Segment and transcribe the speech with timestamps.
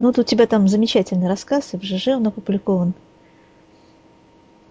[0.00, 2.94] Ну, вот у тебя там замечательный рассказ, и в ЖЖ он опубликован.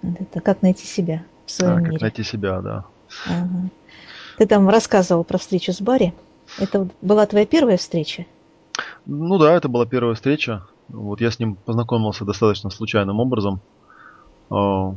[0.02, 1.92] Это «Как найти себя в своем а, мире».
[1.94, 2.86] «Как найти себя», да.
[3.28, 3.70] Ага.
[4.38, 6.14] Ты там рассказывал про встречу с Барри.
[6.58, 8.26] Это была твоя первая встреча?
[9.06, 10.66] Ну да, это была первая встреча.
[10.88, 13.60] Вот я с ним познакомился достаточно случайным образом.
[14.50, 14.96] А,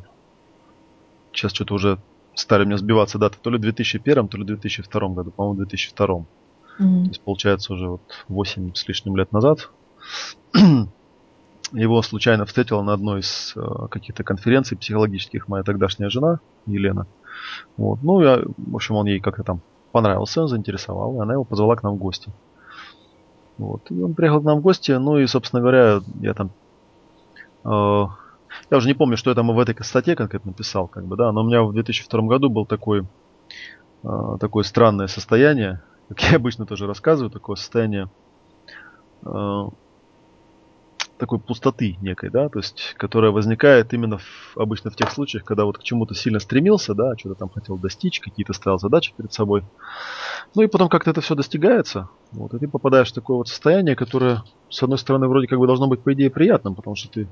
[1.32, 1.98] сейчас что-то уже
[2.34, 3.36] стали мне сбиваться даты.
[3.42, 5.30] То ли в 2001, то ли в 2002 году.
[5.30, 6.06] По-моему, в 2002.
[6.06, 6.24] Mm-hmm.
[6.78, 9.68] То есть, получается, уже вот 8 с лишним лет назад.
[11.72, 13.60] Его случайно встретила на одной из э,
[13.90, 17.06] каких-то конференций психологических моя тогдашняя жена Елена.
[17.76, 18.02] Вот.
[18.02, 19.60] Ну, я, в общем, он ей как-то там
[19.90, 22.30] понравился, заинтересовал, и она его позвала к нам в гости.
[23.58, 23.90] Вот.
[23.90, 26.50] И он приехал к нам в гости, ну и, собственно говоря, я там...
[27.64, 28.06] Э,
[28.70, 31.32] я уже не помню, что я там в этой статье конкретно писал, как бы, да,
[31.32, 33.06] но у меня в 2002 году был такой,
[34.02, 38.08] э, такое странное состояние, как я обычно тоже рассказываю, такое состояние
[39.24, 39.64] э,
[41.22, 45.64] такой пустоты некой, да, то есть, которая возникает именно в, обычно в тех случаях, когда
[45.64, 49.62] вот к чему-то сильно стремился, да, что-то там хотел достичь, какие-то ставил задачи перед собой.
[50.56, 53.94] Ну и потом как-то это все достигается, вот, и ты попадаешь в такое вот состояние,
[53.94, 57.28] которое, с одной стороны, вроде как бы должно быть, по идее, приятным, потому что ты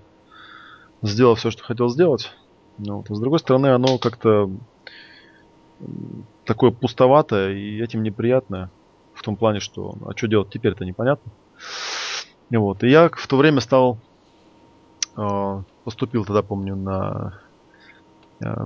[1.03, 2.31] сделал все, что хотел сделать,
[2.79, 4.53] ну, вот, а с другой стороны, оно как-то
[6.45, 8.71] такое пустоватое и этим неприятное,
[9.15, 11.33] в том плане, что, а что делать теперь-то непонятно.
[12.51, 12.83] Вот.
[12.83, 13.99] И я в то время стал,
[15.17, 17.41] э, поступил тогда, помню, на
[18.41, 18.65] э,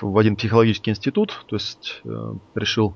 [0.00, 2.94] в один психологический институт, то есть э, решил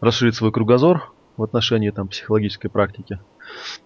[0.00, 3.20] расширить свой кругозор в отношении там психологической практики.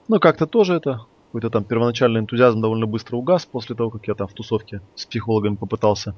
[0.08, 4.14] Ну, как-то тоже это, какой-то там первоначальный энтузиазм довольно быстро угас после того, как я
[4.14, 6.14] там в тусовке с психологами попытался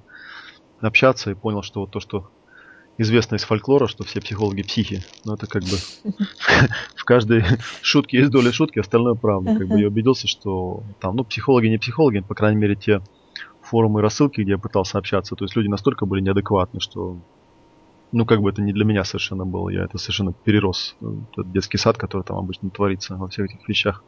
[0.80, 2.30] общаться и понял, что вот то, что
[2.98, 5.02] известно из фольклора, что все психологи психи.
[5.24, 5.76] Но это как бы
[6.94, 7.44] в каждой
[7.80, 9.56] шутке есть доля шутки, остальное правда.
[9.56, 13.00] Как бы я убедился, что там, ну, психологи не психологи, по крайней мере, те
[13.62, 17.18] форумы и рассылки, где я пытался общаться, то есть люди настолько были неадекватны, что
[18.10, 19.68] ну, как бы это не для меня совершенно было.
[19.68, 20.96] Я это совершенно перерос.
[21.32, 24.02] Тот детский сад, который там обычно творится во всех этих вещах.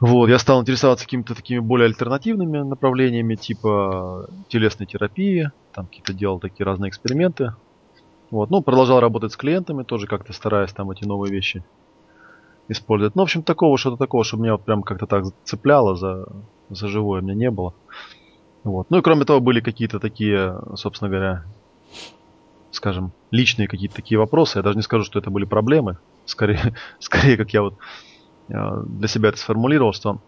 [0.00, 6.40] Вот, я стал интересоваться какими-то такими более альтернативными направлениями, типа телесной терапии, там какие-то делал
[6.40, 7.54] такие разные эксперименты.
[8.30, 11.64] Вот, ну, продолжал работать с клиентами, тоже как-то стараясь там эти новые вещи
[12.68, 13.14] использовать.
[13.14, 16.26] Ну, в общем, такого, что-то такого, чтобы меня вот прям как-то так цепляло за,
[16.70, 17.74] за живое, меня не было.
[18.64, 18.88] Вот.
[18.88, 21.44] Ну и кроме того, были какие-то такие, собственно говоря,
[22.70, 24.58] скажем, личные какие-то такие вопросы.
[24.58, 25.98] Я даже не скажу, что это были проблемы.
[26.24, 27.74] Скорее, скорее как я вот
[28.48, 30.20] Э, для себя это сформулировал, что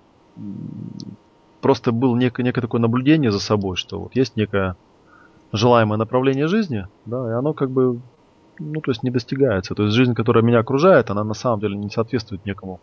[1.61, 4.77] просто было некое, некое такое наблюдение за собой, что вот есть некое
[5.57, 8.01] желаемое направление жизни, да, и оно как бы,
[8.59, 9.75] ну, то есть не достигается.
[9.75, 12.81] То есть жизнь, которая меня окружает, она на самом деле не соответствует некому,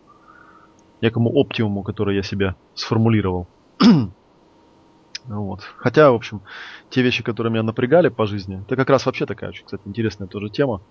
[1.01, 3.47] некому оптимуму, который я себе сформулировал.
[5.25, 5.61] вот.
[5.77, 6.41] Хотя, в общем,
[6.89, 10.49] те вещи, которые меня напрягали по жизни, это как раз вообще такая кстати, интересная тоже
[10.49, 10.81] тема.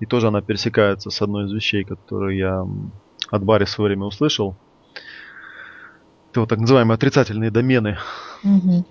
[0.00, 2.66] И тоже она пересекается с одной из вещей, которые я
[3.30, 4.56] от Барри в свое время услышал.
[6.30, 7.96] Это вот так называемые отрицательные домены.
[8.42, 8.84] Угу.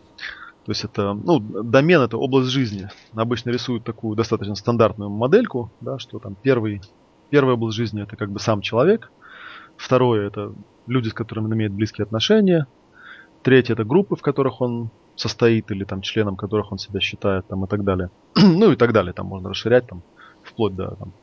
[0.66, 2.90] То есть это, ну, домен это область жизни.
[3.14, 6.82] Обычно рисуют такую достаточно стандартную модельку, да, что там первый,
[7.30, 9.12] первая область жизни это как бы сам человек,
[9.76, 10.54] второе это
[10.88, 12.68] люди, с которыми он имеет близкие отношения,
[13.42, 17.66] третье это группы, в которых он состоит или там членом которых он себя считает там
[17.66, 18.10] и так далее.
[18.36, 20.02] ну и так далее, там можно расширять там
[20.44, 21.14] вплоть до там,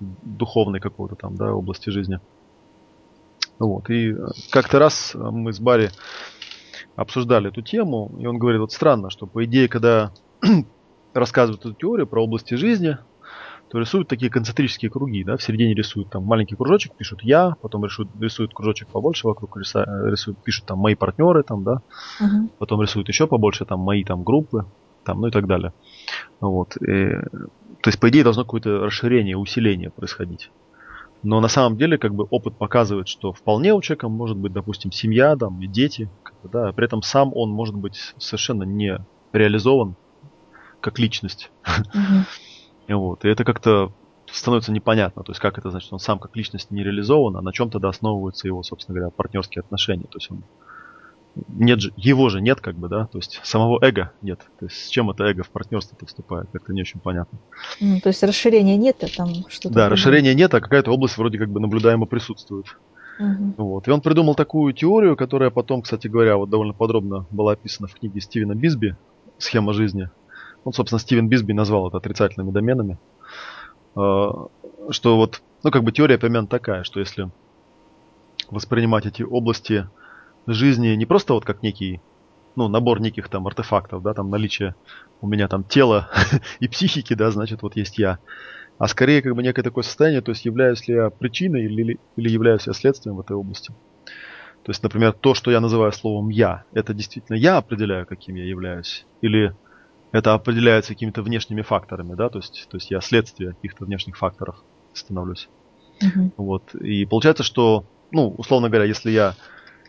[0.00, 2.20] духовной какой-то там, да, области жизни.
[3.58, 3.90] Вот.
[3.90, 4.16] И э,
[4.50, 5.90] как-то раз мы с Барри
[6.96, 10.12] обсуждали эту тему, и он говорит, вот странно, что по идее, когда
[11.14, 12.98] рассказывают эту теорию про области жизни,
[13.72, 17.84] то рисуют такие концентрические круги, да, в середине рисуют там маленький кружочек, пишут я, потом
[17.86, 21.80] рисуют, рисуют кружочек побольше вокруг, рисуют, пишут там мои партнеры, там, да,
[22.20, 22.50] uh-huh.
[22.58, 24.66] потом рисуют еще побольше, там, мои там группы,
[25.04, 25.72] там, ну и так далее.
[26.40, 26.76] Вот.
[26.76, 27.12] И,
[27.80, 30.50] то есть, по идее, должно какое-то расширение, усиление происходить.
[31.22, 34.90] Но на самом деле, как бы опыт показывает, что вполне у человека может быть, допустим,
[34.90, 36.10] семья, там, и дети,
[36.48, 38.98] да, а при этом сам он может быть совершенно не
[39.32, 39.96] реализован
[40.80, 41.50] как личность.
[41.64, 42.24] Mm-hmm.
[42.96, 43.24] вот.
[43.24, 43.92] И это как-то
[44.30, 45.22] становится непонятно.
[45.22, 47.88] То есть, как это значит, он сам как личность не реализован, а на чем тогда
[47.88, 50.04] основываются его, собственно говоря, партнерские отношения.
[50.04, 50.44] То есть он
[51.48, 54.40] нет же, его же нет, как бы, да, то есть самого эго нет.
[54.58, 57.38] То есть с чем это эго в партнерство-то вступает, как-то не очень понятно.
[57.80, 59.74] Ну, то есть расширения нет, а там что-то...
[59.74, 62.66] Да, расширения нет, а какая-то область вроде как бы наблюдаемо присутствует.
[63.18, 63.54] Угу.
[63.56, 63.88] Вот.
[63.88, 67.94] И он придумал такую теорию, которая потом, кстати говоря, вот довольно подробно была описана в
[67.94, 68.96] книге Стивена Бисби
[69.38, 70.10] «Схема жизни».
[70.64, 72.98] Он, собственно, Стивен Бисби назвал это отрицательными доменами.
[73.96, 74.48] А,
[74.90, 77.30] что вот, ну, как бы теория примерно такая, что если
[78.50, 79.88] воспринимать эти области
[80.46, 82.00] жизни не просто вот как некий,
[82.56, 84.74] ну, набор неких там артефактов, да, там наличие
[85.20, 86.10] у меня там тела
[86.60, 88.18] и психики, да, значит, вот есть я.
[88.82, 92.28] А скорее как бы некое такое состояние, то есть являюсь ли я причиной или, или
[92.28, 93.72] являюсь я следствием в этой области.
[94.02, 98.44] То есть, например, то, что я называю словом «я», это действительно я определяю, каким я
[98.44, 99.06] являюсь?
[99.20, 99.54] Или
[100.10, 104.56] это определяется какими-то внешними факторами, да, то есть, то есть я следствие каких-то внешних факторов
[104.94, 105.48] становлюсь.
[106.02, 106.32] Uh-huh.
[106.36, 106.74] Вот.
[106.74, 109.36] И получается, что, ну, условно говоря, если я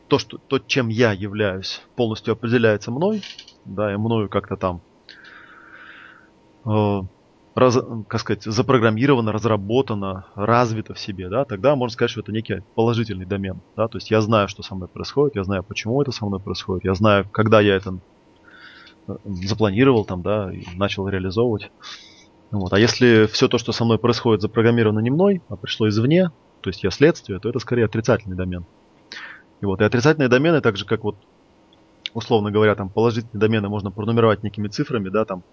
[0.07, 3.23] то, что, то, чем я являюсь, полностью определяется мной,
[3.65, 4.83] да, и мною как-то там
[6.67, 6.99] э,
[7.55, 7.77] раз,
[8.07, 13.25] как сказать, запрограммировано, разработано, развито в себе, да, тогда можно сказать, что это некий положительный
[13.25, 13.61] домен.
[13.75, 16.39] Да, то есть я знаю, что со мной происходит, я знаю, почему это со мной
[16.39, 17.97] происходит, я знаю, когда я это
[19.07, 21.71] э, запланировал там, да, и начал реализовывать.
[22.51, 22.71] Вот.
[22.73, 26.69] А если все то, что со мной происходит, запрограммировано не мной, а пришло извне, то
[26.69, 28.65] есть я следствие, то это скорее отрицательный домен.
[29.61, 31.15] И вот и отрицательные домены, так же как вот,
[32.13, 35.43] условно говоря, там положительные домены можно пронумеровать некими цифрами, да, там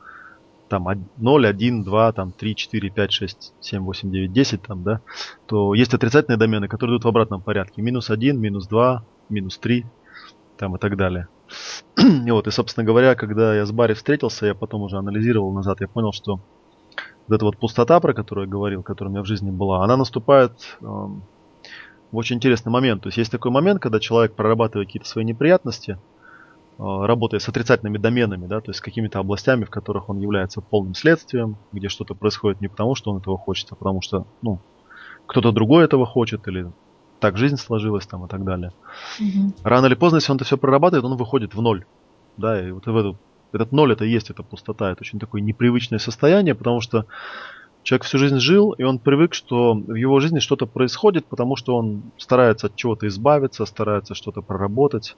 [0.71, 0.87] там
[1.17, 5.01] 0, 1, 2, там 3, 4, 5, 6, 7, 8, 9, 10, там, да,
[5.47, 7.83] то есть отрицательные домены, которые идут в обратном порядке.
[7.83, 9.85] Минус 1, минус 2, минус 3,
[10.57, 11.27] там и так далее.
[12.27, 15.81] и вот, и, собственно говоря, когда я с Барри встретился, я потом уже анализировал назад,
[15.81, 16.41] я понял, что
[17.27, 19.97] вот эта вот пустота, про которую я говорил, которая у меня в жизни была, она
[19.97, 23.03] наступает э, в очень интересный момент.
[23.03, 25.99] То есть есть такой момент, когда человек прорабатывает какие-то свои неприятности–
[26.81, 30.95] работая с отрицательными доменами, да, то есть с какими-то областями, в которых он является полным
[30.95, 34.61] следствием, где что-то происходит не потому, что он этого хочет, а потому что, ну,
[35.27, 36.71] кто-то другой этого хочет, или
[37.21, 38.73] так жизнь сложилась там и так далее.
[39.21, 39.55] Угу.
[39.63, 41.85] Рано или поздно, если он это все прорабатывает, он выходит в ноль.
[42.39, 43.19] Да, и вот в эту,
[43.53, 44.91] этот ноль это и есть эта пустота.
[44.91, 47.05] Это очень такое непривычное состояние, потому что
[47.83, 51.77] человек всю жизнь жил, и он привык, что в его жизни что-то происходит, потому что
[51.77, 55.17] он старается от чего-то избавиться, старается что-то проработать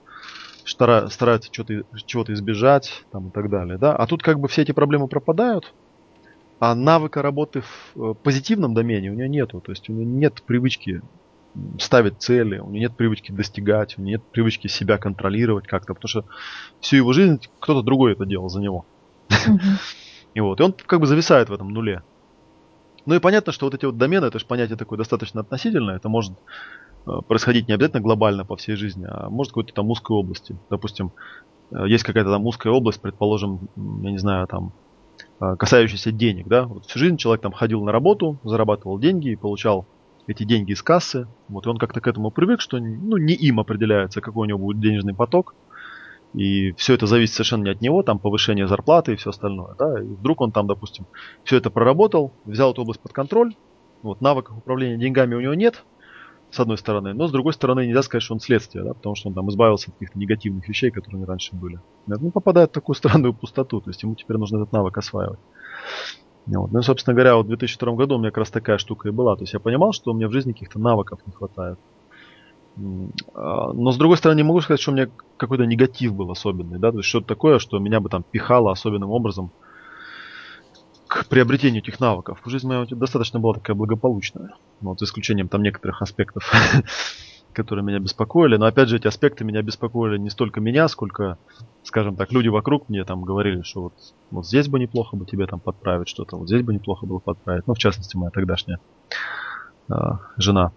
[0.65, 3.77] стара, старается что-то, чего-то избежать там, и так далее.
[3.77, 3.95] Да?
[3.95, 5.73] А тут как бы все эти проблемы пропадают,
[6.59, 9.61] а навыка работы в э, позитивном домене у него нету.
[9.61, 11.01] То есть у него нет привычки
[11.79, 16.09] ставить цели, у него нет привычки достигать, у него нет привычки себя контролировать как-то, потому
[16.09, 16.25] что
[16.79, 18.85] всю его жизнь кто-то другой это делал за него.
[20.33, 22.03] И вот, и он как бы зависает в этом нуле.
[23.05, 26.07] Ну и понятно, что вот эти вот домены, это же понятие такое достаточно относительное, это
[26.09, 26.31] может
[27.27, 30.55] происходить не обязательно глобально по всей жизни, а может какой-то там узкой области.
[30.69, 31.11] Допустим,
[31.71, 34.73] э, есть какая-то там узкая область, предположим, я не знаю, там,
[35.41, 39.35] э, касающаяся денег, да, вот всю жизнь человек там ходил на работу, зарабатывал деньги и
[39.35, 39.85] получал
[40.27, 43.59] эти деньги из кассы, вот, и он как-то к этому привык, что, ну, не им
[43.59, 45.55] определяется, какой у него будет денежный поток,
[46.33, 50.01] и все это зависит совершенно не от него, там повышение зарплаты и все остальное, да,
[50.01, 51.05] и вдруг он там, допустим,
[51.43, 53.53] все это проработал, взял эту область под контроль,
[54.01, 55.83] вот, навыков управления деньгами у него нет,
[56.53, 57.13] с одной стороны.
[57.13, 59.89] Но с другой стороны, нельзя сказать, что он следствие, да, потому что он там избавился
[59.89, 61.79] от каких-то негативных вещей, которые раньше были.
[62.05, 65.39] Ну, попадает в такую странную пустоту, то есть ему теперь нужно этот навык осваивать.
[66.45, 66.71] Вот.
[66.71, 69.35] Ну собственно говоря, вот в 2002 году у меня как раз такая штука и была.
[69.35, 71.79] То есть я понимал, что у меня в жизни каких-то навыков не хватает.
[73.33, 76.79] А, но с другой стороны, не могу сказать, что у меня какой-то негатив был особенный,
[76.79, 79.51] да, то есть что-то такое, что меня бы там пихало особенным образом
[81.29, 82.39] приобретению этих навыков.
[82.45, 84.53] Жизнь моя достаточно была такая благополучная.
[84.81, 86.51] Ну, вот, за исключением там некоторых аспектов,
[87.53, 88.57] которые меня беспокоили.
[88.57, 91.37] Но опять же, эти аспекты меня беспокоили не столько меня, сколько,
[91.83, 93.93] скажем так, люди вокруг мне там говорили, что вот,
[94.31, 97.67] вот здесь бы неплохо бы тебе там подправить что-то, вот здесь бы неплохо было подправить.
[97.67, 98.79] Ну, в частности, моя тогдашняя
[99.89, 99.93] э,
[100.37, 100.71] жена.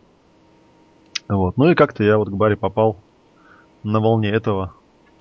[1.29, 1.57] Вот.
[1.57, 2.97] Ну и как-то я вот к Барри попал
[3.83, 4.75] на волне этого.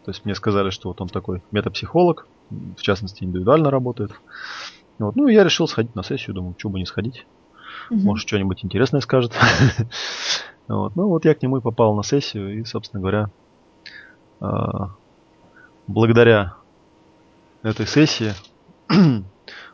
[0.06, 4.12] То есть мне сказали, что вот он такой метапсихолог, в частности, индивидуально работает.
[5.00, 5.16] Вот.
[5.16, 7.26] Ну, я решил сходить на сессию, думаю, что бы не сходить.
[7.90, 8.00] Угу.
[8.00, 9.34] Может, что-нибудь интересное скажет.
[10.68, 10.96] вот.
[10.96, 13.30] Ну, вот я к нему и попал на сессию, и, собственно говоря,
[14.40, 14.92] а,
[15.88, 16.56] благодаря
[17.64, 18.34] этой сессии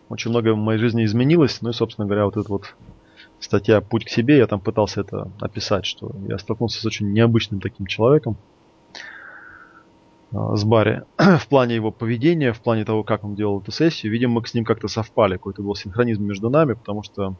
[0.09, 1.61] очень многое в моей жизни изменилось.
[1.61, 2.73] Ну и, собственно говоря, вот эта вот
[3.39, 7.59] статья «Путь к себе», я там пытался это описать, что я столкнулся с очень необычным
[7.59, 8.37] таким человеком,
[10.31, 14.11] с Барри в плане его поведения, в плане того, как он делал эту сессию.
[14.11, 17.35] Видимо, мы с ним как-то совпали, какой-то был синхронизм между нами, потому что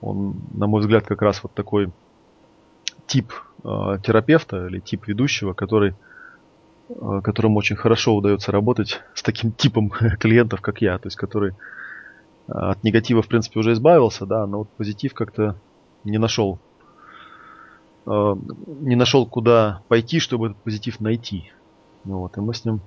[0.00, 1.90] он, на мой взгляд, как раз вот такой
[3.06, 3.32] тип
[3.64, 5.94] э, терапевта или тип ведущего, который,
[6.88, 11.52] э, которому очень хорошо удается работать с таким типом клиентов, как я, то есть который
[11.52, 11.54] э,
[12.52, 15.56] от негатива, в принципе, уже избавился, да, но вот позитив как-то
[16.04, 16.58] не нашел,
[18.06, 18.34] э,
[18.80, 21.52] не нашел, куда пойти, чтобы этот позитив найти.
[22.04, 22.80] Ну вот, и мы с ним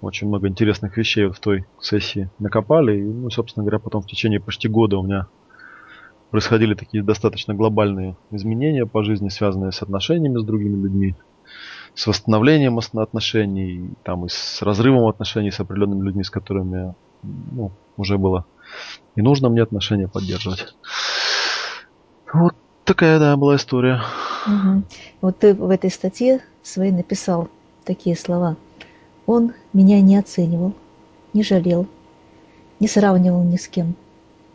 [0.00, 2.98] очень много интересных вещей вот в той сессии накопали.
[2.98, 5.26] И, ну, собственно говоря, потом в течение почти года у меня
[6.30, 11.14] происходили такие достаточно глобальные изменения по жизни, связанные с отношениями с другими людьми,
[11.94, 18.18] с восстановлением отношений, там, и с разрывом отношений с определенными людьми, с которыми ну, уже
[18.18, 18.44] было
[19.16, 20.74] и нужно мне отношения поддерживать.
[22.32, 22.54] Вот
[22.84, 24.02] такая, да, была история.
[24.46, 24.82] Угу.
[25.22, 27.48] Вот ты в этой статье своей написал
[27.86, 28.56] такие слова.
[29.24, 30.74] Он меня не оценивал,
[31.32, 31.86] не жалел,
[32.80, 33.94] не сравнивал ни с кем,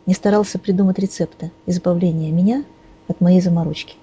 [0.06, 2.64] не старался придумать рецепта избавления меня
[3.08, 3.96] от моей заморочки.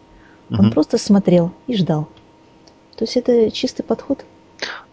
[0.51, 0.71] Он угу.
[0.73, 2.09] просто смотрел и ждал.
[2.97, 4.25] То есть это чистый подход?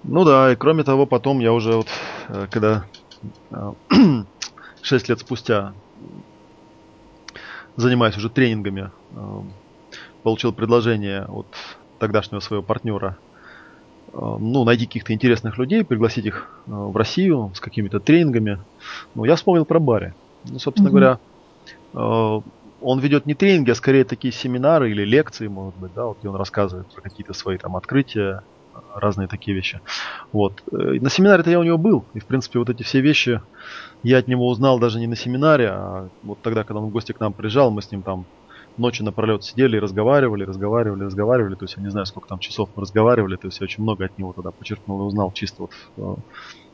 [0.04, 1.88] Ну да, и кроме того, потом я уже вот,
[2.28, 2.84] э, когда
[4.82, 5.72] 6 э, лет спустя
[7.74, 9.40] занимаюсь уже тренингами, э,
[10.22, 11.46] получил предложение от
[11.98, 13.18] тогдашнего своего партнера
[14.18, 18.58] ну, найти каких-то интересных людей, пригласить их в Россию с какими-то тренингами.
[19.14, 20.14] Ну, я вспомнил про Барри.
[20.44, 21.18] Ну, собственно mm-hmm.
[21.92, 22.42] говоря,
[22.80, 26.28] он ведет не тренинги, а скорее такие семинары или лекции, может быть, да, вот, где
[26.28, 28.42] он рассказывает про какие-то свои там открытия,
[28.94, 29.80] разные такие вещи.
[30.32, 30.62] Вот.
[30.72, 33.40] Э, на семинаре-то я у него был, и, в принципе, вот эти все вещи
[34.02, 37.12] я от него узнал даже не на семинаре, а вот тогда, когда он в гости
[37.12, 38.26] к нам приезжал, мы с ним там
[38.78, 41.54] ночи напролет сидели и разговаривали, разговаривали, разговаривали.
[41.54, 43.36] То есть я не знаю, сколько там часов мы разговаривали.
[43.36, 46.18] То есть я очень много от него тогда почерпнул и узнал чисто вот в,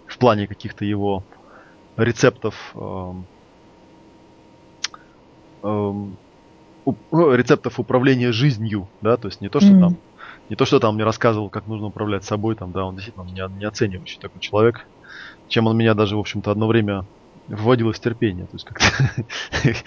[0.06, 1.25] в плане каких-то его
[1.97, 3.26] рецептов эм,
[5.62, 6.16] эм,
[7.12, 9.80] рецептов управления жизнью, да, то есть не то, что mm-hmm.
[9.80, 9.97] там
[10.49, 13.59] не то, что там мне рассказывал, как нужно управлять собой, там, да, он действительно не,
[13.59, 14.87] не оценивающий такой человек,
[15.49, 17.04] чем он меня даже, в общем-то, одно время
[17.49, 18.44] выводил из терпения.
[18.44, 18.80] То есть как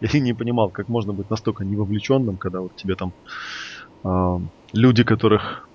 [0.00, 3.12] я не понимал, как можно быть настолько невовлеченным, когда вот тебе там
[4.04, 4.40] э,
[4.72, 5.68] люди, которых,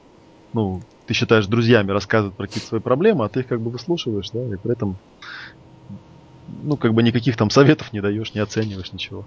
[0.54, 4.30] ну, ты считаешь друзьями, рассказывают про какие-то свои проблемы, а ты их как бы выслушиваешь,
[4.32, 4.96] да, и при этом,
[6.64, 9.26] ну, как бы никаких там советов не даешь, не оцениваешь ничего.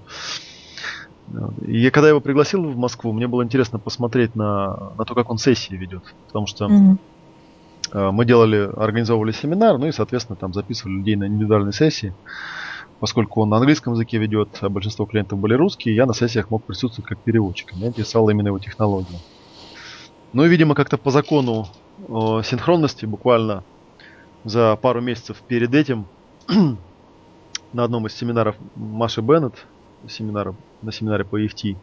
[1.66, 5.28] И когда я его пригласил в Москву, мне было интересно посмотреть на, на то, как
[5.28, 6.04] он сессии ведет.
[6.28, 6.98] Потому что mm-hmm.
[7.96, 12.12] Мы делали, организовывали семинар, ну и, соответственно, там записывали людей на индивидуальные сессии.
[13.00, 16.64] Поскольку он на английском языке ведет, а большинство клиентов были русские, я на сессиях мог
[16.64, 17.74] присутствовать как переводчик.
[17.74, 19.18] Меня интересовала именно его технология.
[20.32, 21.68] Ну и, видимо, как-то по закону
[22.08, 23.64] о синхронности буквально
[24.44, 26.06] за пару месяцев перед этим
[27.72, 29.54] на одном из семинаров Маши Беннет,
[30.08, 31.76] семинара, на семинаре по EFT,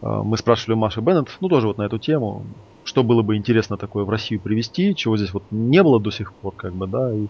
[0.00, 2.44] мы спрашивали у Маши Беннет, ну тоже вот на эту тему,
[2.84, 6.32] что было бы интересно такое в Россию привести, чего здесь вот не было до сих
[6.32, 7.26] пор, как бы, да, и,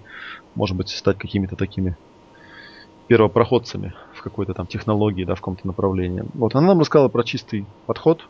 [0.55, 1.97] может быть, стать какими-то такими
[3.09, 6.25] первопроходцами в какой-то там технологии, да, в каком-то направлении.
[6.35, 8.27] Вот она нам рассказала про чистый подход,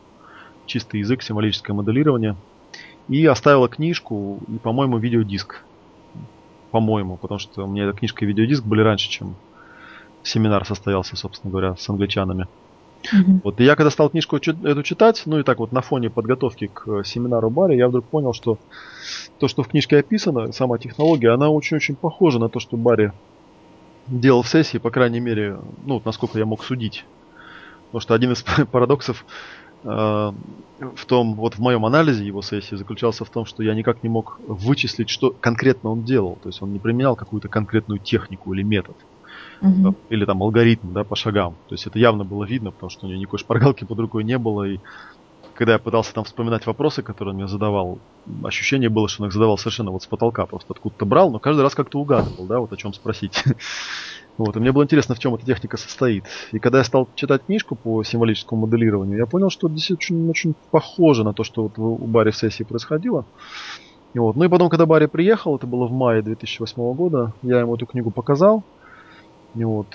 [0.65, 2.35] чистый язык, символическое моделирование,
[3.09, 5.63] и оставила книжку и, по-моему, видеодиск.
[6.71, 9.35] По-моему, потому что у меня эта книжка и видеодиск были раньше, чем
[10.23, 12.47] семинар состоялся, собственно говоря, с англичанами.
[13.03, 13.41] Mm-hmm.
[13.43, 16.67] Вот и я когда стал книжку эту читать, ну и так вот на фоне подготовки
[16.67, 18.59] к э, семинару Барри, я вдруг понял, что
[19.39, 23.13] то, что в книжке описано, сама технология, она очень-очень похожа на то, что Барри
[24.07, 27.05] делал в сессии, по крайней мере, ну, насколько я мог судить.
[27.85, 29.25] Потому что один из парадоксов
[29.83, 34.03] э, в том, вот в моем анализе его сессии заключался в том, что я никак
[34.03, 36.37] не мог вычислить, что конкретно он делал.
[36.43, 38.95] То есть он не применял какую-то конкретную технику или метод
[39.61, 39.95] угу.
[40.09, 41.55] или там алгоритм, да, по шагам.
[41.67, 44.37] То есть это явно было видно, потому что у него никакой шпаргалки под рукой не
[44.37, 44.79] было, и
[45.59, 47.99] когда я пытался там вспоминать вопросы, которые он мне задавал,
[48.43, 51.61] ощущение было, что он их задавал совершенно вот с потолка, просто откуда-то брал, но каждый
[51.61, 53.43] раз как-то угадывал, да, вот о чем спросить.
[54.37, 56.23] Вот, и мне было интересно, в чем эта техника состоит.
[56.53, 60.55] И когда я стал читать книжку по символическому моделированию, я понял, что действительно очень, очень
[60.71, 63.25] похоже на то, что вот у Барри в сессии происходило.
[64.13, 64.37] И вот.
[64.37, 67.85] Ну и потом, когда Барри приехал, это было в мае 2008 года, я ему эту
[67.85, 68.63] книгу показал.
[69.53, 69.87] Вот.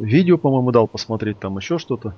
[0.00, 2.14] Видео, по-моему, дал посмотреть, там еще что-то.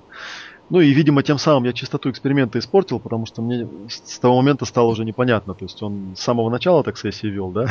[0.71, 4.65] Ну и, видимо, тем самым я чистоту эксперимента испортил, потому что мне с того момента
[4.65, 5.55] стало уже непонятно.
[5.55, 7.67] То есть он с самого начала так сессии вел, да?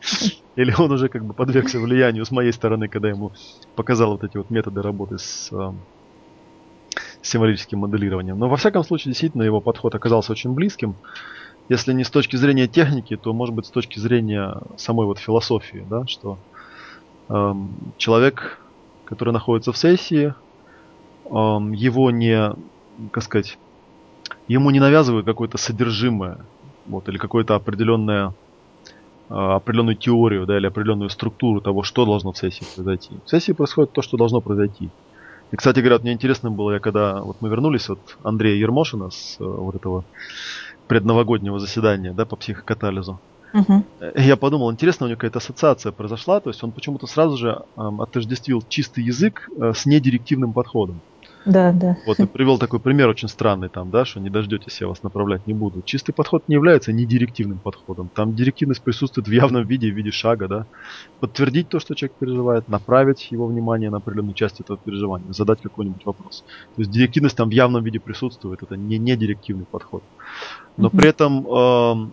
[0.56, 3.32] Или он уже как бы подвергся влиянию с моей стороны, когда ему
[3.74, 5.72] показал вот эти вот методы работы с э,
[7.22, 8.38] символическим моделированием.
[8.38, 10.94] Но во всяком случае, действительно, его подход оказался очень близким.
[11.68, 15.84] Если не с точки зрения техники, то, может быть, с точки зрения самой вот философии,
[15.90, 16.47] да, что Эм,
[17.96, 18.58] человек,
[19.04, 20.34] который находится в сессии,
[21.30, 22.54] эм, его не,
[23.10, 23.58] как сказать,
[24.48, 26.38] ему не навязывают какое-то содержимое,
[26.86, 28.34] вот, или какое-то определенное
[29.28, 33.10] э, определенную теорию, да, или определенную структуру того, что должно в сессии произойти.
[33.24, 34.90] В сессии происходит то, что должно произойти.
[35.50, 39.36] И, кстати говоря, мне интересно было, я когда вот мы вернулись от Андрея Ермошина с
[39.38, 40.04] э, вот этого
[40.86, 43.20] предновогоднего заседания, да, по психокатализу,
[43.54, 43.84] Угу.
[44.16, 48.00] Я подумал, интересно, у него какая-то ассоциация произошла, то есть он почему-то сразу же эм,
[48.00, 51.00] отождествил чистый язык э, с недирективным подходом.
[51.48, 51.96] Да, да.
[52.04, 55.46] Вот и привел такой пример очень странный там, да, что не дождетесь, я вас направлять
[55.46, 55.80] не буду.
[55.82, 58.10] Чистый подход не является недирективным подходом.
[58.14, 60.66] Там директивность присутствует в явном виде, в виде шага, да.
[61.20, 66.04] Подтвердить то, что человек переживает, направить его внимание на определенную часть этого переживания, задать какой-нибудь
[66.04, 66.44] вопрос.
[66.76, 70.02] То есть директивность там в явном виде присутствует, это не недирективный подход.
[70.76, 72.10] Но при этом э,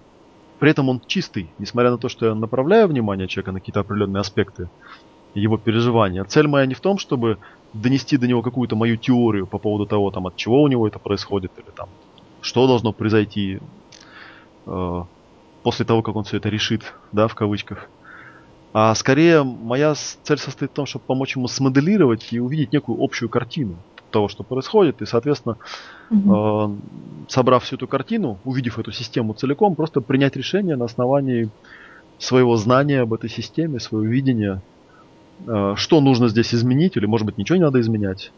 [0.60, 4.22] при этом он чистый, несмотря на то, что я направляю внимание человека на какие-то определенные
[4.22, 4.70] аспекты
[5.34, 6.24] его переживания.
[6.24, 7.38] Цель моя не в том, чтобы
[7.74, 10.98] донести до него какую-то мою теорию по поводу того, там, от чего у него это
[10.98, 11.90] происходит, или там,
[12.42, 13.60] что должно произойти
[14.66, 15.04] э,
[15.64, 17.90] после того, как он все это решит, да, в кавычках.
[18.72, 23.30] А скорее моя цель состоит в том, чтобы помочь ему смоделировать и увидеть некую общую
[23.30, 23.76] картину
[24.16, 25.58] того, что происходит, и, соответственно,
[26.10, 26.34] угу.
[26.34, 31.50] э, собрав всю эту картину, увидев эту систему целиком, просто принять решение на основании
[32.18, 34.62] своего знания об этой системе, своего видения,
[35.46, 38.32] э, что нужно здесь изменить, или, может быть, ничего не надо изменять.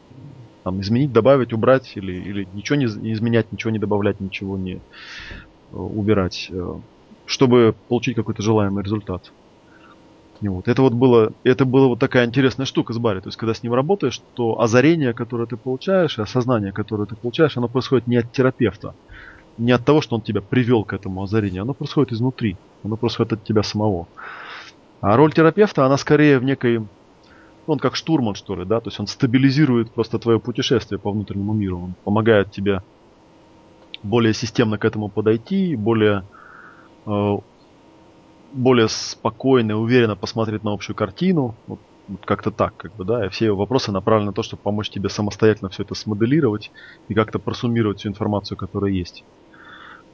[0.63, 4.74] Там, изменить, добавить, убрать, или, или ничего не, не изменять, ничего не добавлять, ничего не
[4.74, 4.79] э,
[5.77, 6.74] убирать, э,
[7.27, 9.31] чтобы получить какой-то желаемый результат.
[10.41, 10.67] Вот.
[10.67, 13.22] Это вот было, это была вот такая интересная штука с Барри.
[13.22, 17.15] То есть, когда с ним работаешь, то озарение, которое ты получаешь, и осознание, которое ты
[17.15, 18.94] получаешь, оно происходит не от терапевта,
[19.58, 23.34] не от того, что он тебя привел к этому озарению, оно происходит изнутри, оно происходит
[23.34, 24.08] от тебя самого.
[25.01, 26.88] А роль терапевта, она скорее в некой, ну,
[27.65, 31.53] он как штурман, что ли, да, то есть он стабилизирует просто твое путешествие по внутреннему
[31.53, 32.82] миру, он помогает тебе
[34.03, 36.24] более системно к этому подойти, более
[37.08, 37.38] э,
[38.54, 41.56] более спокойно и уверенно посмотреть на общую картину.
[41.68, 44.89] Вот, вот как-то так, как бы, да, и все вопросы направлены на то, чтобы помочь
[44.89, 46.72] тебе самостоятельно все это смоделировать
[47.08, 49.24] и как-то просуммировать всю информацию, которая есть.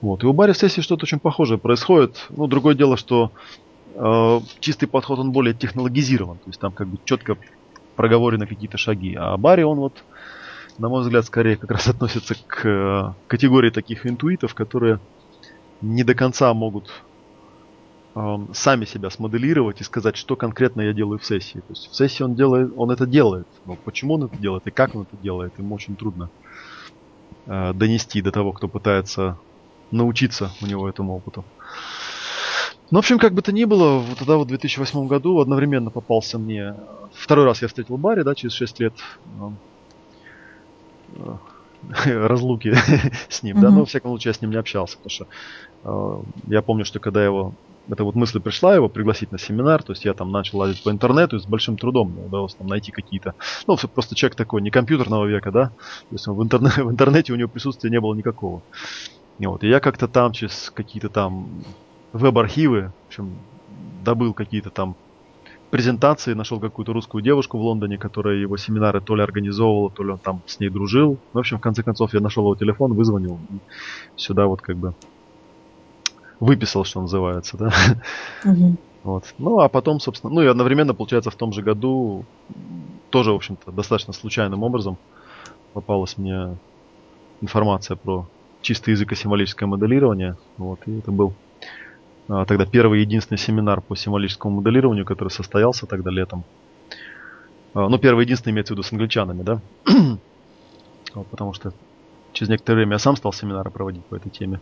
[0.01, 0.23] Вот.
[0.23, 2.25] И у Барри в сессии что-то очень похожее происходит.
[2.29, 3.31] Ну, другое дело, что
[3.95, 6.37] э, чистый подход, он более технологизирован.
[6.39, 7.37] То есть там как бы четко
[7.95, 9.15] проговорены какие-то шаги.
[9.15, 10.03] А Барри, он вот,
[10.77, 14.99] на мой взгляд, скорее как раз относится к э, категории таких интуитов, которые
[15.81, 16.91] не до конца могут
[18.53, 21.59] сами себя смоделировать и сказать, что конкретно я делаю в сессии.
[21.59, 24.71] То есть в сессии он делает, он это делает, но почему он это делает и
[24.71, 26.29] как он это делает, ему очень трудно
[27.47, 29.37] э, донести до того, кто пытается
[29.89, 31.43] научиться у него этому опыту.
[32.91, 35.89] Ну, в общем, как бы то ни было, вот тогда вот в 2008 году одновременно
[35.89, 36.75] попался мне...
[37.13, 38.93] Второй раз я встретил Барри, да, через 6 лет
[41.15, 41.35] э,
[42.27, 42.75] разлуки
[43.29, 43.61] с ним, mm-hmm.
[43.61, 45.27] да, но, во всяком случае, я с ним не общался, потому что
[45.83, 47.55] э, я помню, что когда его
[47.89, 50.89] эта вот мысль пришла его пригласить на семинар, то есть я там начал лазить по
[50.89, 53.35] интернету, и с большим трудом мне удалось там найти какие-то,
[53.67, 55.73] ну, просто человек такой, не компьютерного века, да, то
[56.11, 58.61] есть в, интернет, в интернете у него присутствия не было никакого.
[59.39, 61.47] И вот, и я как-то там через какие-то там
[62.13, 63.35] веб-архивы, в общем,
[64.03, 64.95] добыл какие-то там
[65.71, 70.11] презентации, нашел какую-то русскую девушку в Лондоне, которая его семинары то ли организовывала, то ли
[70.11, 71.17] он там с ней дружил.
[71.33, 73.39] В общем, в конце концов, я нашел его телефон, вызвонил
[74.15, 74.93] сюда вот как бы
[76.43, 77.73] выписал, что называется, да.
[78.43, 78.75] Угу.
[79.03, 79.33] Вот.
[79.37, 82.25] Ну, а потом, собственно, ну и одновременно, получается, в том же году
[83.09, 84.97] тоже, в общем-то, достаточно случайным образом
[85.73, 86.57] попалась мне
[87.41, 88.27] информация про
[88.61, 90.37] чистый язык и символическое моделирование.
[90.57, 91.33] Вот, и это был
[92.27, 96.43] а, тогда первый единственный семинар по символическому моделированию, который состоялся тогда летом.
[97.73, 99.61] А, ну, первый единственный имеется в виду с англичанами, да?
[101.13, 101.73] вот, потому что
[102.31, 104.59] через некоторое время я сам стал семинары проводить по этой теме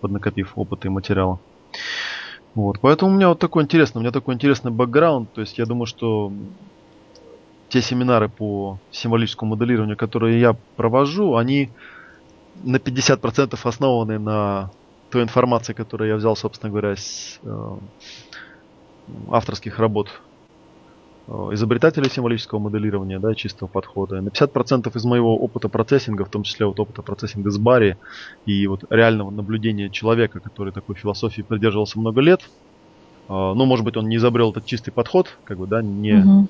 [0.00, 1.38] поднакопив опыта и материала.
[2.54, 5.66] Вот, поэтому у меня вот такой интересный, у меня такой интересный бэкграунд, то есть я
[5.66, 6.32] думаю, что
[7.68, 11.70] те семинары по символическому моделированию, которые я провожу, они
[12.64, 14.70] на 50% основаны на
[15.10, 17.76] той информации, которую я взял, собственно говоря, с э,
[19.30, 20.08] авторских работ
[21.28, 24.20] изобретателей символического моделирования, да, чистого подхода.
[24.20, 27.96] На 50% из моего опыта процессинга, в том числе вот опыта процессинга с Барри
[28.44, 33.96] и вот реального наблюдения человека, который такой философии придерживался много лет, э, ну, может быть,
[33.96, 36.48] он не изобрел этот чистый подход, как бы, да, не угу.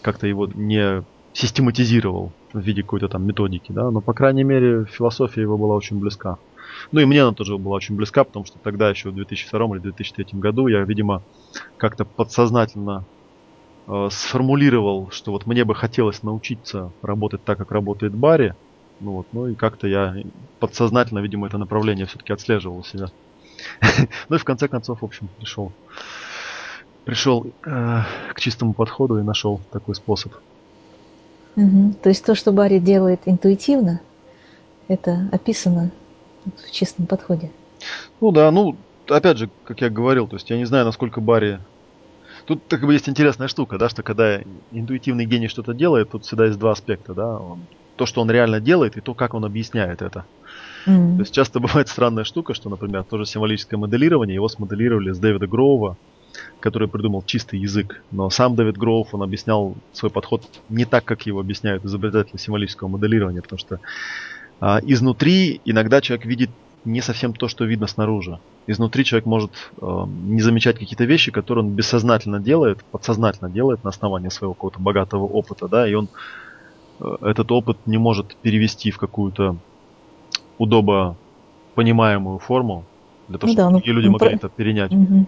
[0.00, 5.42] как-то его не систематизировал в виде какой-то там методики, да, но, по крайней мере, философия
[5.42, 6.38] его была очень близка.
[6.92, 9.78] Ну и мне она тоже была очень близка, потому что тогда еще в 2002 или
[9.80, 11.22] 2003 году я, видимо,
[11.76, 13.04] как-то подсознательно
[13.88, 18.54] э, сформулировал, что вот мне бы хотелось научиться работать так, как работает Барри.
[19.00, 20.14] Ну вот, ну и как-то я
[20.60, 23.08] подсознательно, видимо, это направление все-таки отслеживал у себя.
[24.28, 25.72] ну и в конце концов, в общем, пришел
[27.08, 28.02] пришел э,
[28.34, 30.34] к чистому подходу и нашел такой способ.
[31.56, 31.94] Угу.
[32.02, 34.02] То есть то, что Барри делает интуитивно,
[34.88, 35.90] это описано
[36.44, 37.50] в чистом подходе.
[38.20, 38.76] Ну да, ну
[39.08, 41.60] опять же, как я говорил, то есть я не знаю, насколько Барри...
[42.48, 44.40] Тут как бы есть интересная штука, да, что когда
[44.72, 47.38] интуитивный гений что-то делает, тут всегда есть два аспекта, да.
[47.96, 50.24] То, что он реально делает, и то, как он объясняет это.
[50.86, 51.16] Mm-hmm.
[51.16, 55.46] То есть часто бывает странная штука, что, например, тоже символическое моделирование, его смоделировали с Дэвида
[55.46, 55.98] Гроува,
[56.58, 58.02] который придумал чистый язык.
[58.12, 62.88] Но сам Дэвид Гроув, он объяснял свой подход не так, как его объясняют изобретатели символического
[62.88, 63.78] моделирования, потому что
[64.58, 66.50] а, изнутри иногда человек видит
[66.88, 68.38] не совсем то, что видно снаружи.
[68.66, 73.90] Изнутри человек может э, не замечать какие-то вещи, которые он бессознательно делает, подсознательно делает на
[73.90, 76.08] основании своего какого-то богатого опыта, да, и он
[77.00, 79.56] э, этот опыт не может перевести в какую-то
[80.58, 81.16] удобо
[81.74, 82.84] понимаемую форму
[83.28, 84.36] для того, ну, чтобы да, ну, другие люди ну, могли про...
[84.36, 84.92] это перенять.
[84.92, 85.26] Угу.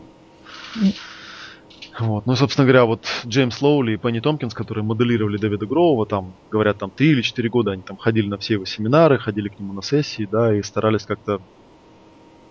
[1.98, 2.26] Вот.
[2.26, 6.78] Ну, собственно говоря, вот Джеймс Лоули и Пенни Томпкинс, которые моделировали Дэвида Гроува, там, говорят,
[6.78, 9.72] там, три или четыре года они там ходили на все его семинары, ходили к нему
[9.72, 11.40] на сессии, да, и старались как-то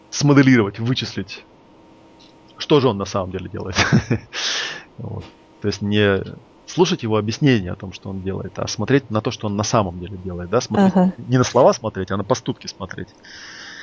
[0.09, 1.43] смоделировать, вычислить,
[2.57, 3.75] что же он на самом деле делает.
[4.97, 5.23] вот.
[5.61, 6.23] То есть не
[6.65, 9.63] слушать его объяснение о том, что он делает, а смотреть на то, что он на
[9.63, 11.13] самом деле делает, да, смотреть, ага.
[11.27, 13.09] не на слова смотреть, а на поступки смотреть.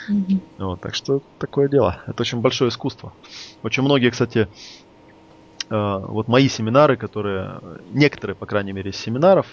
[0.09, 0.41] Угу.
[0.59, 2.01] Вот, так что такое дело.
[2.07, 3.13] Это очень большое искусство.
[3.63, 4.49] Очень многие, кстати,
[5.75, 7.61] вот мои семинары, которые,
[7.93, 9.47] некоторые, по крайней мере, из семинаров,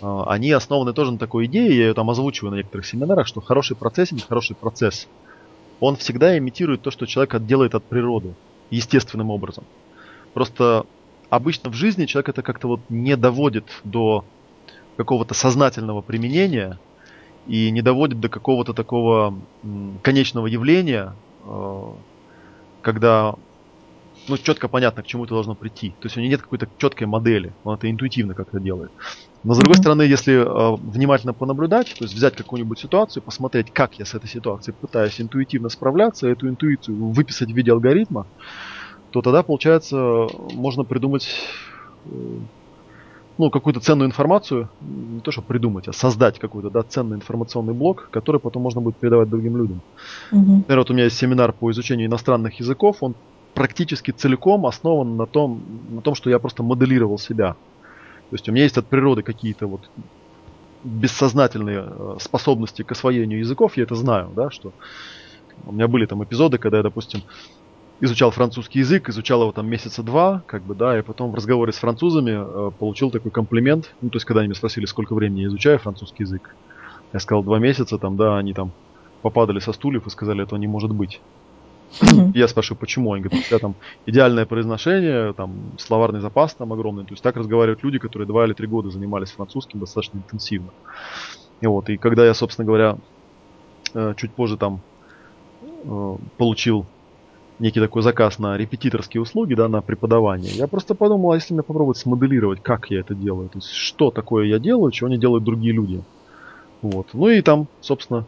[0.00, 3.40] э, они основаны тоже на такой идее, я ее там озвучиваю на некоторых семинарах, что
[3.40, 5.06] хороший процессинг, хороший процесс,
[5.80, 8.34] он всегда имитирует то, что человек делает от природы,
[8.70, 9.64] естественным образом.
[10.34, 10.86] Просто
[11.30, 14.24] обычно в жизни человек это как-то вот не доводит до
[14.96, 16.78] какого-то сознательного применения,
[17.48, 19.34] и не доводит до какого-то такого
[20.02, 21.14] конечного явления,
[21.44, 21.92] э,
[22.82, 23.34] когда
[24.28, 25.90] ну, четко понятно, к чему это должно прийти.
[25.90, 28.90] То есть у него нет какой-то четкой модели, он это интуитивно как-то делает.
[29.44, 33.98] Но с другой стороны, если э, внимательно понаблюдать, то есть взять какую-нибудь ситуацию, посмотреть, как
[33.98, 38.26] я с этой ситуацией пытаюсь интуитивно справляться, эту интуицию выписать в виде алгоритма,
[39.10, 41.28] то тогда, получается, можно придумать
[42.06, 42.38] э,
[43.38, 48.08] ну, какую-то ценную информацию, не то, чтобы придумать, а создать какой-то, да, ценный информационный блок,
[48.10, 49.80] который потом можно будет передавать другим людям.
[50.32, 50.56] Угу.
[50.56, 53.14] Например, вот у меня есть семинар по изучению иностранных языков, он
[53.58, 57.54] практически целиком основан на том, на том, что я просто моделировал себя.
[58.30, 59.90] То есть у меня есть от природы какие-то вот
[60.84, 64.70] бессознательные э, способности к освоению языков, я это знаю, да, что
[65.66, 67.22] у меня были там эпизоды, когда я, допустим,
[68.00, 71.72] изучал французский язык, изучал его там месяца два, как бы, да, и потом в разговоре
[71.72, 73.92] с французами э, получил такой комплимент.
[74.00, 76.54] Ну, то есть, когда они меня спросили, сколько времени я изучаю французский язык,
[77.12, 78.70] я сказал два месяца, там, да, они там
[79.20, 81.20] попадали со стульев и сказали, этого не может быть.
[82.34, 83.12] Я спрашиваю, почему?
[83.12, 83.74] Они говорят, у тебя там
[84.06, 87.04] идеальное произношение, там словарный запас там огромный.
[87.04, 90.70] То есть так разговаривают люди, которые два или три года занимались французским достаточно интенсивно.
[91.60, 92.98] И вот, и когда я, собственно говоря,
[93.94, 94.80] э, чуть позже там
[95.62, 96.86] э, получил
[97.58, 101.62] некий такой заказ на репетиторские услуги, да, на преподавание, я просто подумал, а если мне
[101.62, 105.44] попробовать смоделировать, как я это делаю, то есть что такое я делаю, чего не делают
[105.44, 106.02] другие люди.
[106.82, 107.08] Вот.
[107.12, 108.24] Ну и там, собственно,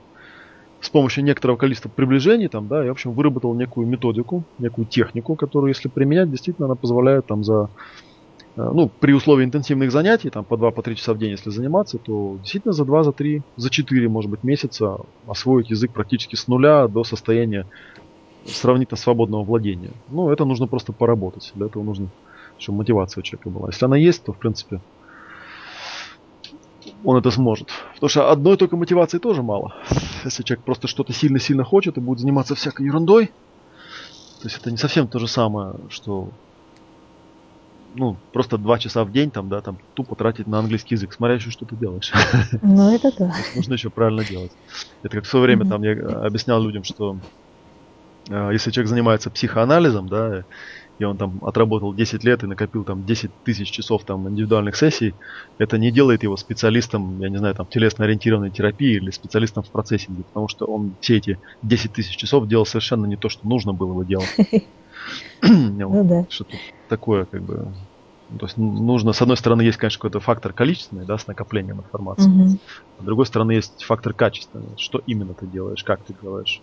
[0.80, 5.36] с помощью некоторого количества приближений, там, да, я, в общем, выработал некую методику, некую технику,
[5.36, 7.68] которую, если применять, действительно, она позволяет там за,
[8.56, 11.98] э, ну, при условии интенсивных занятий, там, по 2-3 по часа в день, если заниматься,
[11.98, 16.48] то действительно за 2, за 3, за 4, может быть, месяца освоить язык практически с
[16.48, 17.66] нуля до состояния
[18.46, 19.90] сравнительно свободного владения.
[20.08, 21.52] Ну, это нужно просто поработать.
[21.54, 22.08] Для этого нужно,
[22.58, 23.68] чтобы мотивация у человека была.
[23.68, 24.80] Если она есть, то, в принципе,
[27.04, 27.68] он это сможет.
[27.94, 29.74] Потому что одной только мотивации тоже мало.
[30.24, 34.76] Если человек просто что-то сильно-сильно хочет и будет заниматься всякой ерундой, то есть это не
[34.76, 36.30] совсем то же самое, что
[37.94, 41.36] ну, просто два часа в день там, да, там тупо тратить на английский язык, смотря
[41.36, 42.12] еще, что ты делаешь.
[42.62, 43.34] Ну, это да.
[43.56, 44.52] Нужно еще правильно делать.
[45.02, 45.92] Это как в свое время там я
[46.24, 47.18] объяснял людям, что
[48.30, 50.44] Э, если человек занимается психоанализом, да,
[51.00, 55.14] и он там отработал 10 лет и накопил там 10 тысяч часов там индивидуальных сессий,
[55.56, 60.24] это не делает его специалистом, я не знаю, там телесно-ориентированной терапии или специалистом в процессинге,
[60.24, 63.94] потому что он все эти 10 тысяч часов делал совершенно не то, что нужно было
[63.94, 64.28] бы делать.
[65.42, 66.26] Ну да.
[66.28, 67.72] Что-то такое, как бы,
[68.38, 72.28] то есть нужно, с одной стороны, есть, конечно, какой-то фактор количественный, да, с накоплением информации.
[72.28, 72.58] Угу.
[73.00, 74.76] С другой стороны, есть фактор качественный.
[74.76, 76.60] Что именно ты делаешь, как ты делаешь.